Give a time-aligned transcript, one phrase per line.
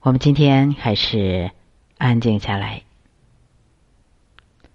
[0.00, 1.50] 我们今天还是
[1.98, 2.84] 安静下来。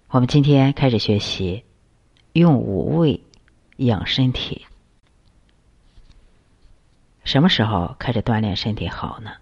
[0.08, 1.64] 我们今天开始学习
[2.34, 3.22] 用五味
[3.76, 4.66] 养身体。
[7.24, 9.32] 什么时候开始锻炼身体好呢？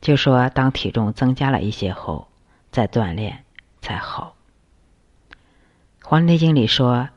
[0.00, 2.26] 就说当体重增加了一些后，
[2.70, 3.44] 再锻炼
[3.82, 4.34] 才好。
[6.02, 7.10] 《黄帝内经》里说：“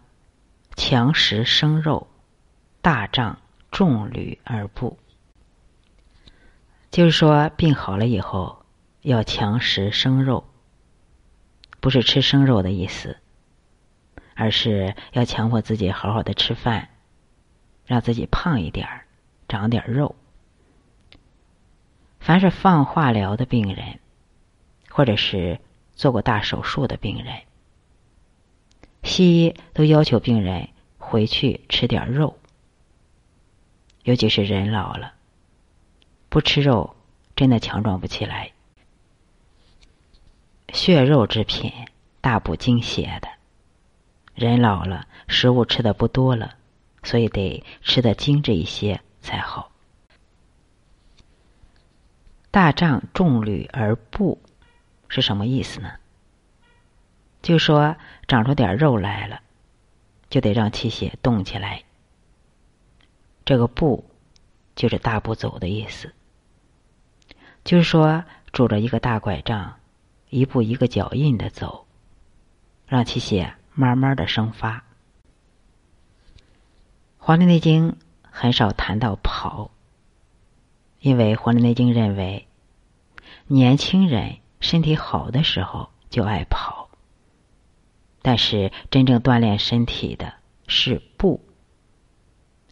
[0.76, 2.08] 强食生肉，
[2.82, 3.40] 大胀
[3.72, 5.00] 重履而步。”
[6.96, 8.64] 就是说，病好了以后
[9.02, 10.46] 要强食生肉，
[11.82, 13.18] 不是吃生肉的意思，
[14.34, 16.88] 而是要强迫自己好好的吃饭，
[17.86, 19.06] 让自己胖一点儿，
[19.50, 20.16] 长点肉。
[22.22, 24.00] 凡是放化疗的病人，
[24.90, 25.60] 或者是
[25.96, 27.42] 做过大手术的病人，
[29.04, 32.38] 西医都要求病人回去吃点肉，
[34.04, 35.12] 尤其是人老了，
[36.36, 36.98] 不吃肉
[37.34, 38.52] 真的强壮不起来。
[40.74, 41.72] 血肉之品，
[42.20, 43.30] 大补精血的。
[44.34, 46.56] 人老了，食物吃的不多了，
[47.04, 49.72] 所以得吃的精致一些才好。
[52.52, 54.42] 大胀重履而步，
[55.08, 55.94] 是什么意思呢？
[57.42, 57.96] 就说
[58.28, 59.40] 长出点肉来了，
[60.30, 61.84] 就得让气血动起来。
[63.46, 64.04] 这个步
[64.76, 66.14] 就是大步走的意思，
[67.66, 69.74] 就是说拄着一个大拐杖，
[70.30, 71.88] 一步一个脚印的走，
[72.88, 74.78] 让气血慢慢的生发。
[77.18, 79.72] 《黄帝内经》很少谈到跑。
[81.00, 82.48] 因为《黄帝内经》认为，
[83.48, 86.90] 年轻人身体好的时候就爱跑，
[88.22, 90.34] 但是真正锻炼身体的
[90.68, 91.44] 是步，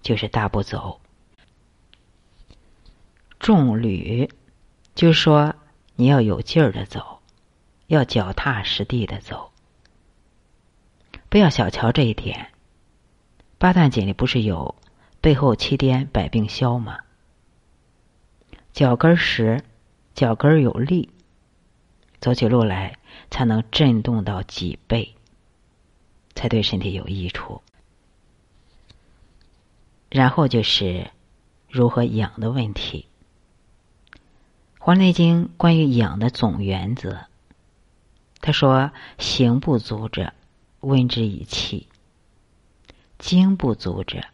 [0.02, 1.00] 就是大步走。
[3.40, 4.30] 重履，
[5.04, 5.54] 就说
[5.98, 7.20] 你要有劲儿的走，
[7.88, 9.52] 要脚踏实地的走，
[11.28, 12.54] 不要小瞧这一点。
[13.58, 14.76] 八段锦里不是有
[15.20, 17.00] “背后七颠百病消”吗？
[18.72, 19.66] 脚跟实，
[20.16, 21.10] 脚跟有力，
[22.22, 22.98] 走起路来
[23.30, 25.18] 才能震动到脊背，
[26.34, 27.62] 才对身体有益处。
[30.10, 31.12] 然后就是
[31.68, 33.08] 如何养的问题。
[34.86, 37.28] 《黄帝内经》关于养的总原则，
[38.42, 40.34] 他说：“形不足者，
[40.82, 41.88] 温之以气；
[43.18, 44.26] 精不足者，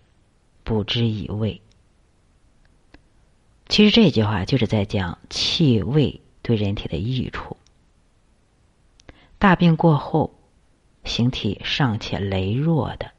[0.64, 1.62] 补之以味。”
[3.70, 7.56] 其实这句话就是在讲气味对人体的益处。
[9.38, 10.34] 大病过后，
[11.04, 13.12] 形体尚且羸弱的，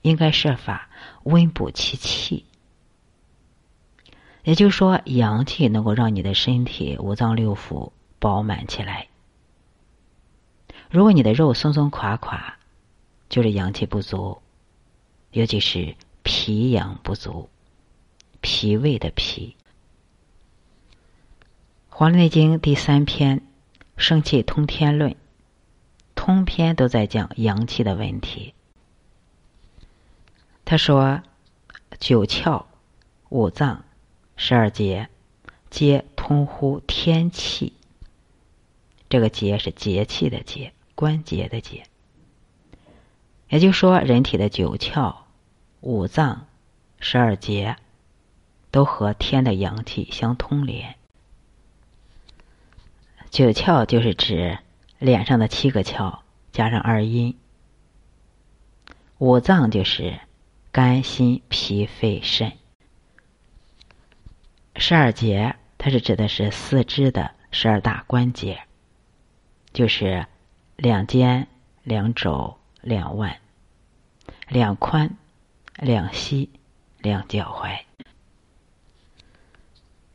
[0.00, 0.88] 应该设法
[1.24, 2.46] 温补其气。
[4.44, 9.08] 也就是说，阳气能够让你的身体五脏六腑饱满起来。
[10.90, 12.56] 如果你的肉松松垮垮，
[13.28, 14.40] 就是阳气不足，
[15.32, 17.48] 尤其是脾阳不足。
[18.40, 19.56] 脾胃的脾，
[21.88, 23.40] 《黄帝内经》第三篇
[23.96, 25.10] 《生气通天论》，
[26.14, 28.54] 通篇都在讲阳气的问题。
[30.64, 31.20] 他说
[31.98, 32.64] ：“九窍、
[33.28, 33.84] 五脏、
[34.40, 35.08] 十二节，
[35.68, 37.74] 皆通乎天气。
[39.10, 41.82] 这个节是节气的节，关节的节。
[43.48, 45.16] 也就是说，人体的九窍、
[45.80, 46.46] 五脏、
[47.00, 47.76] 十二节。”
[48.70, 50.96] 都和天的阳气相通连。
[53.30, 54.58] 九窍就是指
[54.98, 56.18] 脸上的七个窍
[56.52, 57.34] 加上二阴。
[59.16, 60.20] 五脏就是
[60.70, 62.52] 肝、心、脾、肺、肾。
[64.80, 68.62] 十二节，它是指的是四肢的十二大关节，
[69.72, 70.26] 就是
[70.76, 71.48] 两肩、
[71.82, 73.40] 两肘、两腕、
[74.46, 75.10] 两髋、
[75.74, 76.48] 两膝、
[76.98, 77.80] 两脚踝。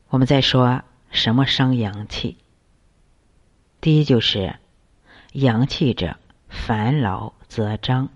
[0.07, 2.37] 我们再说什么伤阳气？
[3.81, 4.55] 第一就是
[5.33, 6.15] 阳气者，
[6.47, 8.07] 烦劳则张。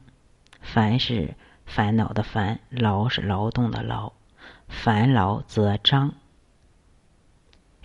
[0.61, 1.35] 烦是
[1.65, 4.13] 烦恼的烦，劳是劳动的劳。
[4.69, 6.13] 烦劳则张，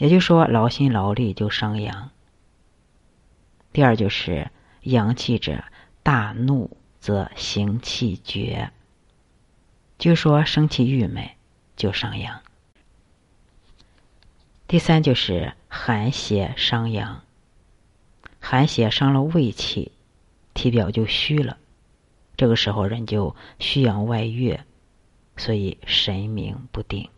[0.02, 2.10] 也就是说劳心劳力就伤阳。
[3.72, 4.50] 第二就是
[4.80, 5.62] 阳气者，
[6.02, 8.72] 大怒则行气绝。
[9.98, 11.30] 就说生气郁闷
[11.76, 12.42] 就伤阳。
[14.66, 17.22] 第三就是寒邪伤阳，
[18.40, 19.92] 寒邪伤了胃气，
[20.52, 21.58] 体表就虚了，
[22.36, 24.64] 这个时候人就虚阳外越，
[25.36, 27.08] 所以神明不定。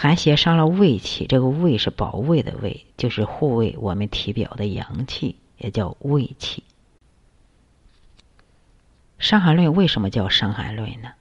[0.00, 6.62] 寒邪伤了胃气，这个胃是保卫的胃，就是护卫我们体表的阳气，也叫胃气。
[9.18, 11.14] 《伤寒论》为什么叫《伤寒论》呢？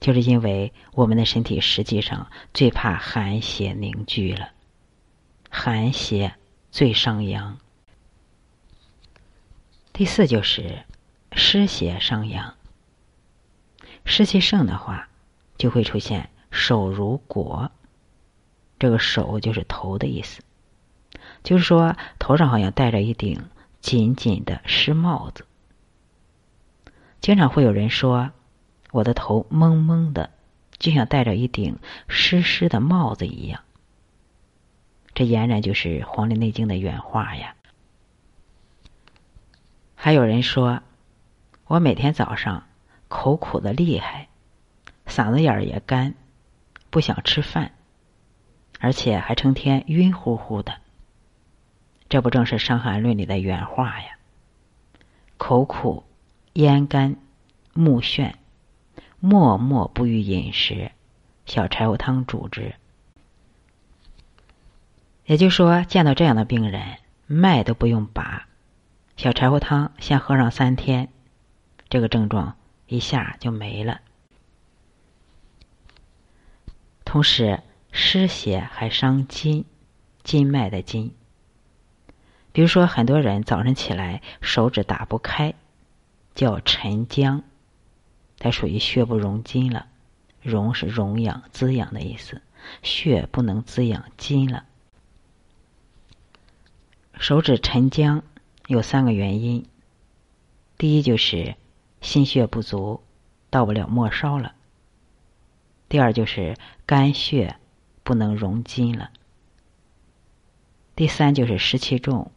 [0.00, 4.52] 就是因为我们的身体实际上最怕寒邪凝聚了，
[5.50, 6.36] 寒邪
[6.70, 7.58] 最伤阳。
[9.92, 10.84] 第四就是
[11.32, 12.54] 湿邪伤阳，
[14.06, 15.10] 湿气盛的话，
[15.58, 17.72] 就会出现手如裹。
[18.78, 20.42] 这个手就是头的意思，
[21.42, 25.46] 就是说头上好像戴着一顶紧紧的湿帽子。
[27.20, 28.30] 经常会有人说，
[28.92, 30.30] 我的头蒙蒙的，
[30.78, 33.62] 就像戴着一顶湿湿的帽子一样。
[35.14, 37.54] 这俨然就是《黄帝内经》的原话呀。
[39.94, 40.82] 还有人说，
[41.66, 42.64] 我每天早上
[43.08, 44.28] 口苦的厉害，
[45.06, 46.14] 嗓子眼儿也干，
[46.94, 47.72] 不想吃饭，
[48.78, 50.76] 而且还成天晕乎乎的。
[52.08, 54.16] 这不正是《伤寒论》里的原话呀？
[55.36, 56.04] 口苦、
[56.52, 57.16] 咽干、
[57.72, 58.34] 目眩，
[59.18, 60.92] 默默不欲饮食，
[61.46, 62.76] 小柴胡汤主之。
[65.24, 68.46] 也就是说，见到这样的病人，脉都不用拔。
[69.16, 71.08] 小柴胡汤先喝上三天，
[71.88, 72.56] 这个症状
[72.86, 74.00] 一下就没了。
[77.14, 77.62] 同时，
[77.92, 79.64] 湿邪还伤筋，
[80.24, 81.14] 筋脉的筋。
[82.50, 85.54] 比如说，很多人早晨起来手指打不开，
[86.34, 87.44] 叫沉僵，
[88.40, 89.86] 它属于血不容筋了。
[90.42, 92.42] 容是容养、滋养的意思，
[92.82, 94.64] 血不能滋养筋了，
[97.16, 98.24] 手指沉僵。
[98.66, 99.64] 有三个原因，
[100.76, 101.54] 第一就是
[102.00, 103.04] 心血不足，
[103.50, 104.56] 到不了末梢了；
[105.94, 106.56] 第二就是
[106.86, 107.54] 肝血
[108.02, 109.10] 不能容筋了；
[110.96, 112.32] 第三就是湿气重，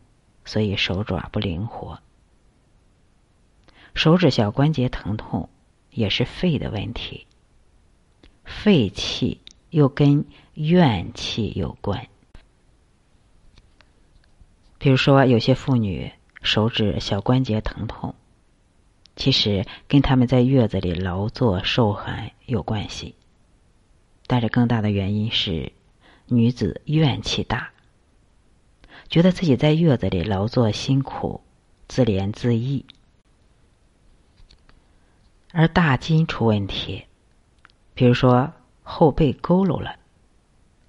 [0.46, 2.00] 所以手爪不灵活。
[3.96, 5.50] 手指小关节疼痛
[5.90, 7.26] 也是肺的问题，
[8.46, 12.10] 肺气又跟怨气有关。
[14.78, 16.12] 比如说，有些妇女
[16.44, 18.14] 手指小关节疼痛，
[19.16, 23.16] 其实跟他们在月子里劳作受寒有关系。
[24.28, 25.72] 但是更大的原因是，
[26.26, 27.72] 女子怨气大，
[29.10, 31.42] 觉得自己在月子里劳作辛苦，
[31.88, 32.84] 自怜自艾，
[35.54, 37.06] 而大筋出问题，
[37.94, 38.52] 比如说
[38.84, 39.98] 后背佝偻了，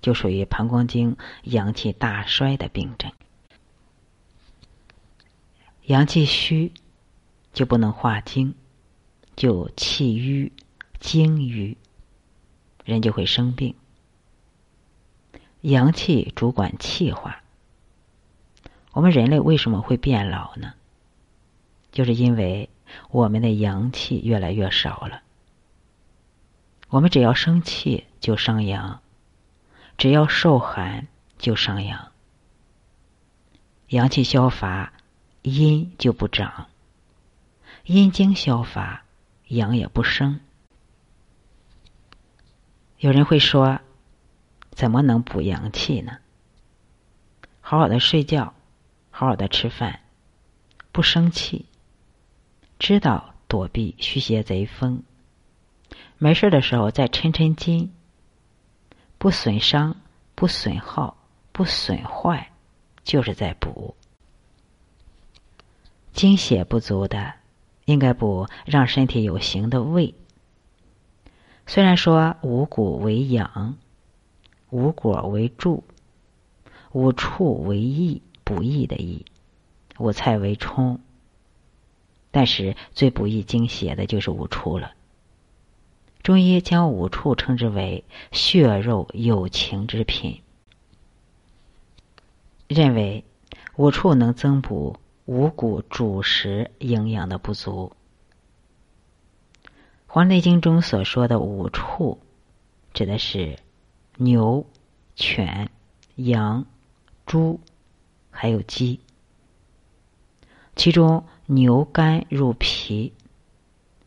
[0.02, 3.12] 就属于膀胱经阳气大衰的病症。
[5.84, 6.72] 阳气虚，
[7.52, 8.54] 就不能化精，
[9.36, 10.52] 就气瘀、
[10.98, 11.78] 精瘀，
[12.88, 13.74] 人就会生病。
[15.60, 17.42] 阳气主管气化，
[18.92, 20.72] 我们人类为什么会变老呢？
[21.92, 22.70] 就是因为
[23.10, 25.20] 我们的阳气越来越少了。
[26.88, 29.02] 我们只要生气就伤阳，
[29.98, 32.12] 只要受寒就伤阳，
[33.88, 34.94] 阳气消乏。
[35.42, 36.66] 阴就不长，
[37.84, 39.04] 阴经消乏，
[39.46, 40.40] 阳也不生。
[42.98, 43.78] 有人会说，
[44.72, 46.18] 怎么能补阳气呢？
[47.60, 48.54] 好好的睡觉，
[49.10, 50.00] 好好的吃饭，
[50.90, 51.66] 不生气，
[52.80, 55.04] 知道躲避虚邪贼风，
[56.18, 57.92] 没事的时候再抻抻筋，
[59.16, 59.94] 不损伤，
[60.34, 61.16] 不损耗，
[61.52, 62.50] 不损坏，
[63.04, 63.94] 就是在补。
[66.12, 67.34] 精血不足的，
[67.84, 70.12] 应该补让身体有形的胃。
[71.68, 73.76] 虽然说五谷为养，
[74.70, 75.84] 五果为助，
[76.92, 79.26] 五畜为益，补益的益，
[79.98, 80.98] 五菜为充，
[82.30, 84.92] 但是最不益精血的就是五畜了。
[86.22, 90.40] 中医将五畜称之为血肉有情之品，
[92.66, 93.24] 认为
[93.76, 94.96] 五畜能增补。
[95.26, 97.92] 五谷主食营养的不足，
[100.10, 102.18] 《黄帝内经》中所说的五畜，
[102.94, 103.58] 指的是
[104.16, 104.64] 牛、
[105.14, 105.70] 犬、
[106.14, 106.64] 羊、
[107.26, 107.60] 猪，
[108.30, 109.00] 还有鸡。
[110.74, 113.12] 其中，牛肝入脾，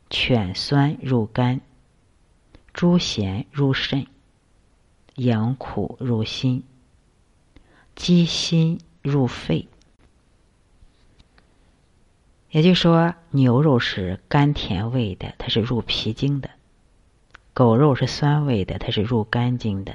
[0.09, 1.61] 犬酸入肝，
[2.73, 4.07] 猪咸入肾，
[5.17, 6.63] 羊苦入心，
[7.95, 9.67] 鸡辛入肺。
[12.51, 16.49] 也就是说，牛肉是甘甜味的，它是入脾经的；
[17.53, 19.93] 狗肉是酸味的，它是入肝经的；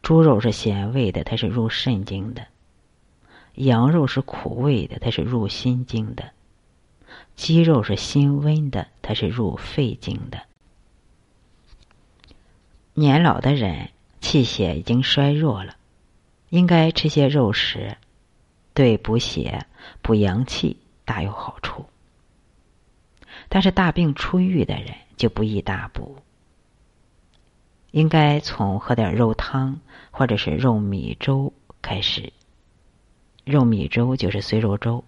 [0.00, 2.44] 猪肉是咸味的，它是入肾经的；
[3.56, 6.24] 羊肉是苦味的，它是入心经的；
[7.36, 10.40] 鸡肉是辛温的，它是入肺经的。
[12.94, 13.90] 年老的人
[14.22, 15.76] 气血已经衰弱了，
[16.48, 17.98] 应该吃些肉食，
[18.72, 19.66] 对补血、
[20.00, 21.86] 补阳气大有好处。
[23.48, 26.16] 但是大病初愈的人就不宜大补。
[27.90, 29.80] 应该从喝点肉汤
[30.10, 32.32] 或者是肉米粥开始。
[33.44, 35.04] 肉米粥就是碎肉粥。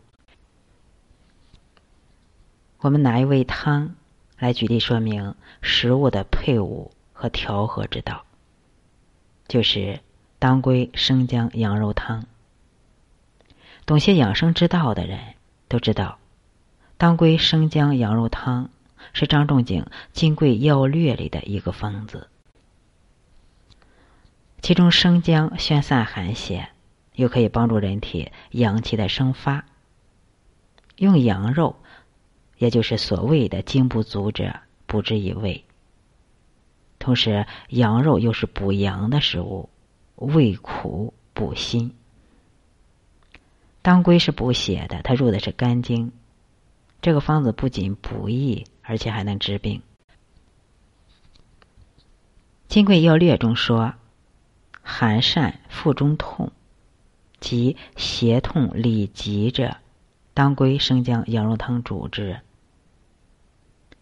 [2.79, 3.97] 我们拿一味汤
[4.39, 8.25] 来举例说明食物的配伍和调和之道，
[9.49, 10.01] 就是
[10.39, 12.27] 当归生姜羊肉汤。
[13.87, 15.36] 懂些养生之道的人
[15.69, 16.19] 都知道，
[16.97, 18.71] 当归生姜羊肉汤
[19.13, 19.83] 是张仲景
[20.13, 22.29] 《金匮要略》里的一个方子。
[24.63, 26.71] 其中生姜宣散寒邪，
[27.15, 29.65] 又可以帮助人体阳气的生发。
[30.97, 31.77] 用羊肉，
[32.59, 35.65] 也就是所谓的精不足者，补之以胃。
[36.99, 39.69] 同时，羊肉又是补阳的食物，
[40.15, 41.95] 味苦补心。
[43.87, 46.11] 当归是补血的，它入的是肝经。
[47.01, 49.81] 这个方子不仅补益，而且还能治病。
[52.67, 53.95] 《金匮要略》中说。
[54.83, 56.51] 寒疝腹中痛，
[57.39, 59.77] 及胁痛里急者，
[60.35, 62.41] 当归生姜羊肉汤主之。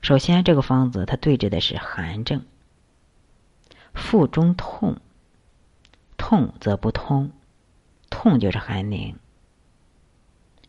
[0.01, 2.47] 首先，这个方子它对治的是寒症。
[3.93, 4.97] 腹中痛，
[6.17, 7.33] 痛则不通，
[8.09, 9.19] 痛就是寒凝。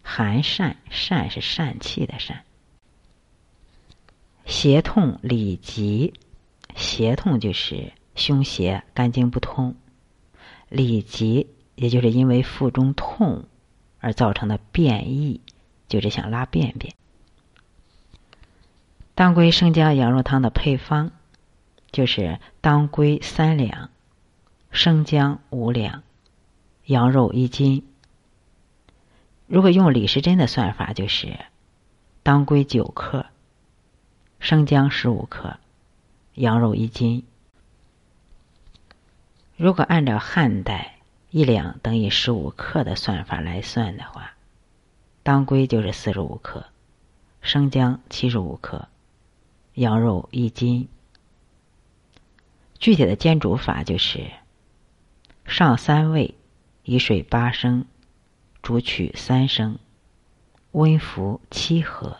[0.07, 2.35] 寒疝，疝是疝气的疝。
[4.45, 6.13] 胁痛里急，
[6.75, 9.75] 胁痛就是胸胁、肝经不通。
[10.69, 13.45] 里急，也就是因为腹中痛
[13.99, 15.41] 而造成的便意，
[15.87, 16.93] 就是想拉便便。
[19.15, 21.11] 当归生姜羊肉汤的配方
[21.91, 23.89] 就是当归三两，
[24.69, 26.03] 生姜五两，
[26.85, 27.83] 羊肉一斤。
[29.47, 31.37] 如果用李时珍的算法，就是
[32.23, 33.27] 当归九克，
[34.39, 35.57] 生姜十五克，
[36.33, 37.23] 羊肉一斤。
[39.55, 40.97] 如果按照汉代
[41.29, 44.33] 一两等于十五克的算法来算的话，
[45.21, 46.65] 当归就是四十五克，
[47.41, 48.87] 生姜七十五克，
[49.75, 50.89] 羊肉一斤。
[52.79, 54.31] 具体的煎煮法就是：
[55.45, 56.35] 上三味，
[56.83, 57.85] 以水八升，
[58.65, 59.77] 煮取三升，
[60.71, 62.17] 温服七合，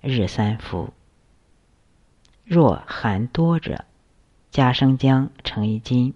[0.00, 0.92] 日三服。
[2.42, 3.84] 若寒多者，
[4.50, 6.14] 加生姜成一斤。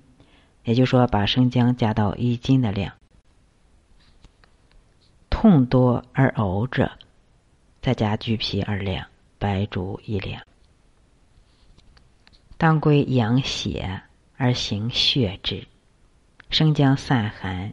[0.64, 2.94] 也就是说，把生姜加到一斤的量。
[5.30, 6.90] 痛多而呕者，
[7.80, 9.06] 再加橘皮二两，
[9.38, 10.42] 白术一两。
[12.56, 14.02] 当归养血
[14.36, 15.68] 而行血滞，
[16.50, 17.72] 生姜散寒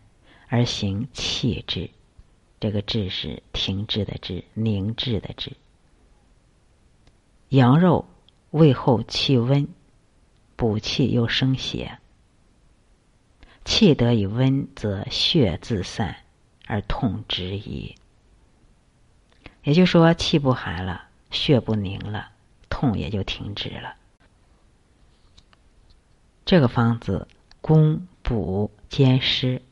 [0.53, 1.89] 而行气滞。
[2.59, 5.53] 这个滞是停滞的滞，凝滞的滞。
[7.49, 8.05] 羊肉
[8.51, 9.67] 味厚气温，
[10.55, 11.97] 补气又生血。
[13.65, 16.17] 气得以温，则血自散
[16.67, 17.95] 而痛止矣。
[19.63, 22.29] 也就是说，气不寒了，血不凝了，
[22.69, 23.95] 痛也就停止了。
[26.45, 27.27] 这个方子
[27.59, 29.63] 攻补兼施，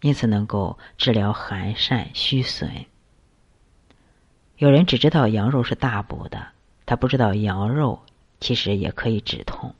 [0.00, 2.86] 因此能够治疗寒疝虚损。
[4.56, 6.48] 有人只知道羊肉是大补的，
[6.86, 8.00] 他不知道羊肉
[8.40, 9.74] 其实也可以止痛。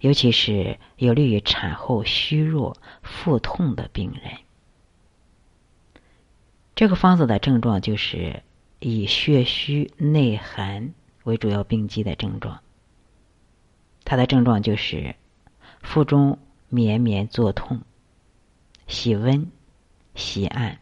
[0.00, 4.38] 尤其是有利于产后虚弱、腹痛的病人。
[6.76, 8.44] 这个方子的症状就是
[8.78, 12.60] 以血虚内寒为主要病机的症状。
[14.04, 15.16] 它的症状就是
[15.82, 16.38] 腹中
[16.68, 17.80] 绵绵作痛、
[18.88, 19.48] 喜温、
[20.16, 20.78] 喜暗，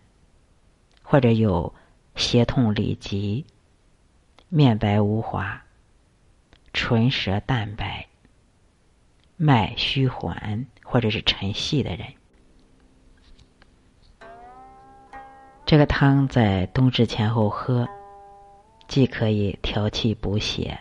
[1.02, 1.74] 或者有
[2.14, 3.44] 胁痛里急、
[4.48, 5.62] 面白无华、
[6.72, 8.06] 唇舌淡白。
[9.38, 12.06] 脉虚缓或者是沉细的人，
[15.66, 17.86] 这个汤在冬至前后喝，
[18.88, 20.80] 既可以调气补血，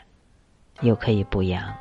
[0.80, 1.76] 又可以补阳。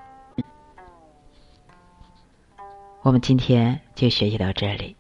[3.02, 4.96] 我们今天就学习到这里。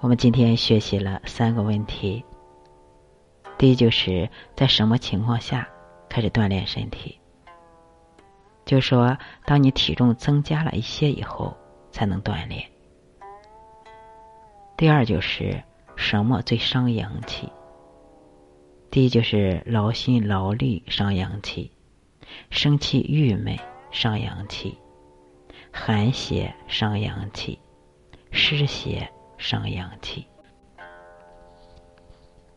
[0.00, 2.22] 我们今天学习了三个问题：
[3.56, 5.66] 第一，就是在什么情况下
[6.06, 7.18] 开始锻炼身体？
[8.66, 11.56] 就说当你体重增加了一些以后，
[11.90, 12.62] 才能锻炼。
[14.76, 15.62] 第二就是
[15.96, 17.50] 什么最伤阳气？
[18.90, 21.72] 第一就是劳心劳力伤阳气，
[22.50, 23.58] 生气郁闷
[23.90, 24.76] 伤阳气，
[25.72, 27.58] 寒邪伤阳气，
[28.30, 30.26] 湿邪伤阳气。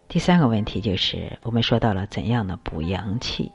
[0.08, 3.52] 第三个问题就是我们说到了怎样的补阳气，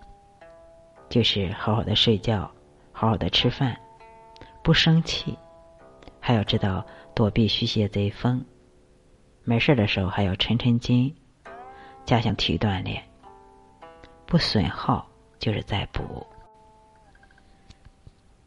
[1.09, 2.51] 就是好好的睡觉，
[2.93, 3.77] 好好的吃饭，
[4.63, 5.37] 不生气，
[6.21, 8.45] 还要知道躲避虚邪贼风。
[9.43, 11.15] 没事的时候还要抻抻筋，
[12.05, 13.03] 加强体育锻炼，
[14.25, 15.07] 不损耗
[15.39, 16.27] 就是在补。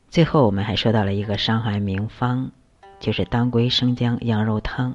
[0.09, 2.51] 最后我们还说到了一个伤寒名方，
[2.99, 4.93] 就是当归生姜羊肉汤，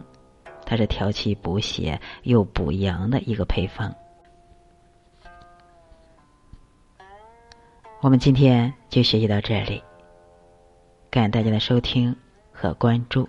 [0.65, 3.95] 它是调气补血又补阳的一个配方。
[8.01, 9.83] 我们今天就学习到这里，
[11.11, 12.17] 感谢大家的收听
[12.51, 13.29] 和关注。